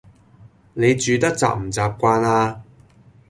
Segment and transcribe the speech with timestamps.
[0.73, 2.63] 你住得習唔習慣呀